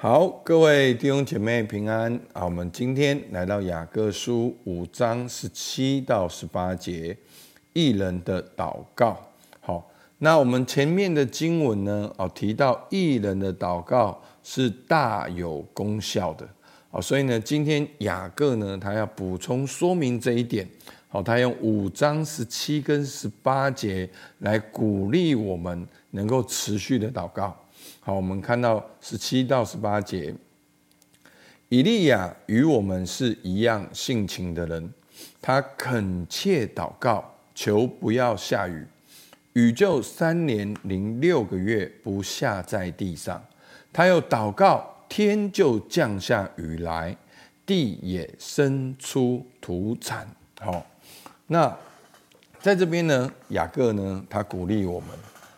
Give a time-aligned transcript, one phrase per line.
[0.00, 2.44] 好，各位弟兄姐妹平安啊！
[2.44, 7.18] 我们今天来到雅各书五章十七到十八节，
[7.72, 9.18] 义人的祷告。
[9.58, 16.48] 好，那我们前面的经文呢，哦提到义人的祷告是大有功效的。
[16.92, 20.64] 哦，所以呢，今天雅各呢，他要补充说明这一点。
[21.08, 24.08] 好，他用五章十七跟十八节
[24.38, 27.56] 来鼓励我们能够持续的祷告。
[28.00, 30.34] 好，我们看到十七到十八节，
[31.68, 34.90] 以利亚与我们是一样性情的人，
[35.42, 38.86] 他恳切祷告，求不要下雨，
[39.52, 43.44] 雨就三年零六个月不下在地上。
[43.92, 47.14] 他又祷告，天就降下雨来，
[47.66, 50.26] 地也生出土产。
[50.60, 50.86] 好，
[51.46, 51.76] 那
[52.60, 55.10] 在这边呢，雅各呢，他鼓励我们，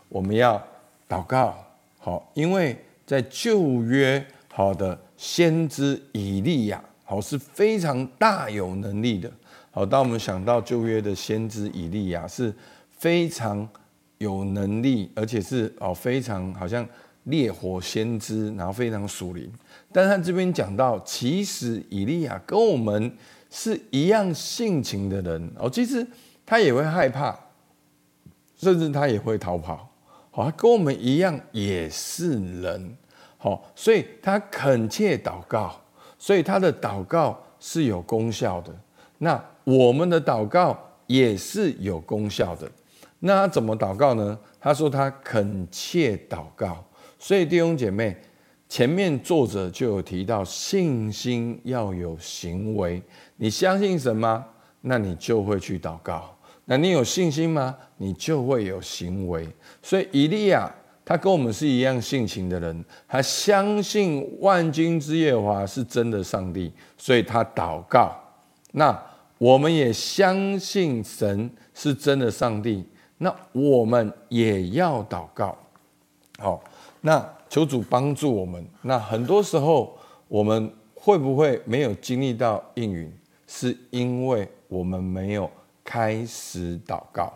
[0.09, 0.61] 我们要
[1.09, 1.65] 祷告。
[2.03, 9.31] 好，因为在旧约，好的先知以利亚，好是非常大有能力的。
[9.71, 12.53] 好，当我们想到旧约的先知以利亚是
[12.91, 13.69] 非常
[14.17, 16.89] 有能力，而且是哦非常好像
[17.25, 19.53] 烈火先知，然后非常属灵。
[19.93, 23.15] 但他这边讲到，其实以利亚跟我们
[23.51, 26.07] 是一样性情的人哦，其实
[26.47, 27.39] 他也会害怕，
[28.57, 29.90] 甚至他也会逃跑。
[30.31, 32.97] 好，他跟我们一样也是人，
[33.37, 35.81] 好，所以他恳切祷告，
[36.19, 38.75] 所以他的祷告是有功效的。
[39.19, 42.71] 那我们的祷告也是有功效的。
[43.19, 44.39] 那他怎么祷告呢？
[44.59, 46.83] 他说他恳切祷告。
[47.19, 48.17] 所以弟兄姐妹，
[48.67, 53.03] 前面作者就有提到，信心要有行为。
[53.37, 54.43] 你相信什么？
[54.81, 56.35] 那你就会去祷告。
[56.65, 57.77] 那你有信心吗？
[57.97, 59.49] 你就会有行为。
[59.83, 60.73] 所以以利亚
[61.05, 68.15] 他跟我们是一样性情的人，他相信万军之耶华是真的上帝，所以他祷告。
[68.73, 68.97] 那
[69.39, 72.85] 我们也相信神是真的上帝，
[73.19, 75.59] 那我们也要祷告。
[76.39, 76.63] 好，
[77.01, 78.65] 那求主帮助我们。
[78.83, 79.99] 那很多时候
[80.29, 83.13] 我们会不会没有经历到应允，
[83.49, 85.51] 是因为我们没有。
[85.91, 87.33] 开始祷告，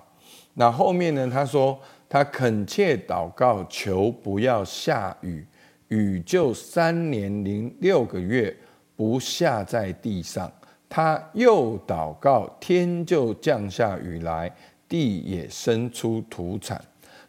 [0.53, 1.29] 那后面呢？
[1.29, 1.77] 他说
[2.09, 5.45] 他恳切祷告，求不要下雨，
[5.89, 8.57] 雨就三年零六个月
[8.95, 10.49] 不下在地上。
[10.89, 14.49] 他又祷告，天就降下雨来，
[14.89, 16.81] 地也生出土产。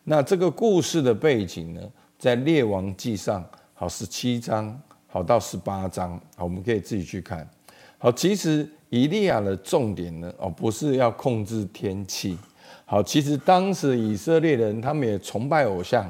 [0.03, 1.81] 那这个故事的背景呢，
[2.19, 3.44] 在列王记上，
[3.74, 7.50] 好十七章，好到十八章，好，我们可以自己去看。
[7.97, 8.67] 好，其实。
[8.91, 12.38] 以利亚的重点呢，哦，不是要控制天气。
[12.85, 16.09] 好，其实当时以色列人他们也崇拜偶像，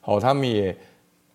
[0.00, 0.76] 好，他们也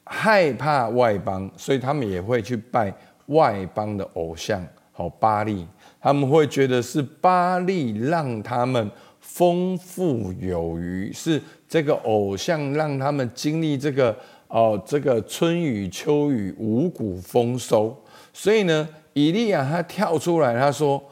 [0.04, 2.94] 害怕外邦，所以他们也会去拜
[3.28, 5.66] 外邦的偶像，好，巴力。
[6.02, 14.14] 他们会觉得是巴力让他们丰富有余，是这个偶像让他们经历这个
[14.50, 17.96] 哦，这个春雨秋雨五谷丰收。
[18.34, 18.90] 所以呢。
[19.28, 21.04] 以利亚他跳出来，他说：“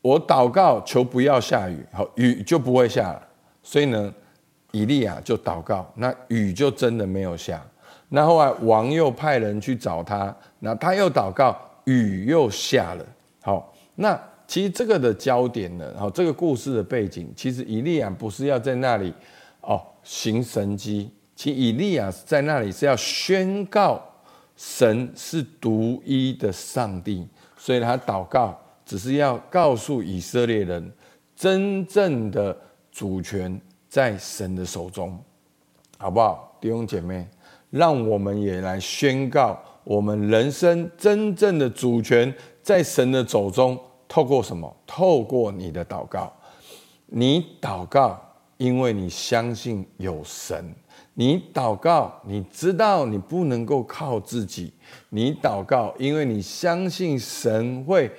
[0.00, 3.22] 我祷告求不要下雨，好，雨就不会下了。”
[3.62, 4.12] 所以呢，
[4.70, 7.62] 以利亚就祷告，那雨就真的没有下。
[8.08, 11.54] 那后来王又派人去找他，那他又祷告，
[11.84, 13.04] 雨又下了。
[13.42, 19.12] 好，那其实这个的焦点呢，好，这个故事的背景，其实以利亚不是要在那里
[19.60, 24.00] 哦行神迹，其实以利亚在那里是要宣告。
[24.54, 27.26] 神是独一的上帝，
[27.64, 30.92] 所以他祷告只是要告诉以色列人，
[31.36, 32.56] 真正的
[32.90, 35.16] 主权在神的手中，
[35.96, 36.58] 好不好？
[36.60, 37.24] 弟兄姐妹，
[37.70, 42.34] 让我们也来宣告，我们人生真正的主权
[42.64, 43.78] 在神的手中。
[44.08, 44.76] 透过什么？
[44.84, 46.32] 透过你的祷告。
[47.06, 48.20] 你祷告，
[48.56, 50.74] 因为你相信有神。
[51.14, 54.72] 你祷告，你知道你不能够靠自己。
[55.10, 58.10] 你祷告，因为你相信神会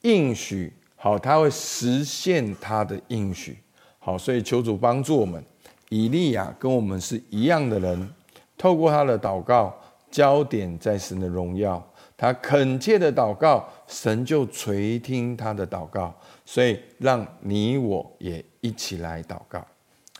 [0.00, 3.58] 应许，好，他会实现他的应许。
[3.98, 5.44] 好，所以求主帮助我们。
[5.90, 8.10] 以利亚跟我们是一样的人，
[8.56, 9.78] 透过他的祷告，
[10.10, 11.86] 焦点在神的荣耀，
[12.16, 16.14] 他恳切的祷告，神就垂听他的祷告。
[16.46, 19.62] 所以让你我也一起来祷告。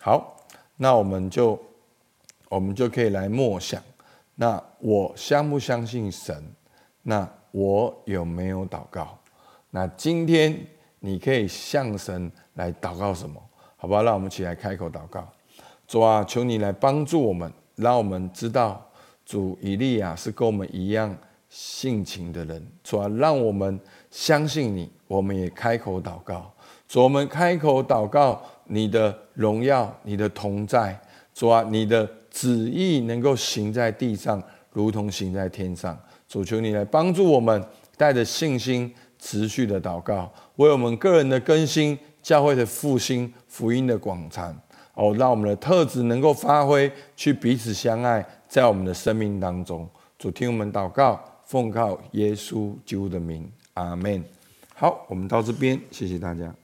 [0.00, 0.36] 好，
[0.76, 1.58] 那我们就。
[2.54, 3.82] 我们就可以来默想，
[4.36, 6.40] 那我相不相信神？
[7.02, 9.18] 那我有没有祷告？
[9.70, 10.56] 那今天
[11.00, 13.42] 你可以向神来祷告什么？
[13.76, 14.02] 好吧？
[14.02, 15.28] 让我们起来开口祷告。
[15.88, 18.88] 主啊，求你来帮助我们，让我们知道
[19.26, 21.12] 主以利亚是跟我们一样
[21.48, 23.80] 性情的人，主啊，让我们
[24.12, 26.54] 相信你，我们也开口祷告。
[26.86, 30.96] 主，我们开口祷告，你的荣耀，你的同在，
[31.34, 34.40] 主啊，你的旨意能够行在地上，
[34.70, 35.98] 如同行在天上。
[36.28, 37.62] 主，求你来帮助我们，
[37.96, 44.56] 带着信心持续的祷告，为我们个人的更新、教会的复兴、福音的广传，
[44.94, 49.88] 哦，让我们的特质能够发挥，去彼此相爱，在我们的生命当中。
[50.18, 54.24] 主，听我们祷告，奉靠耶稣基督的名，阿门。
[54.74, 56.54] 好，我们到这边，谢谢大家。